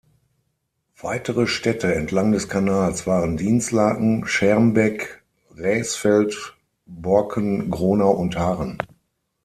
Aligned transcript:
Weitere 0.99 1.45
Städte 1.45 1.93
entlang 1.93 2.31
des 2.31 2.49
Kanals 2.49 3.05
waren 3.05 3.37
Dinslaken, 3.37 4.25
Schermbeck, 4.25 5.21
Raesfeld, 5.51 6.55
Borken, 6.87 7.69
Gronau 7.69 8.09
und 8.09 8.35
Haren. 8.35 8.79